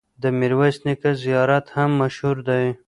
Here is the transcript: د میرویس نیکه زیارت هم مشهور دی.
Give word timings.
د 0.21 0.23
میرویس 0.39 0.77
نیکه 0.85 1.11
زیارت 1.23 1.65
هم 1.75 1.89
مشهور 2.01 2.37
دی. 2.47 2.65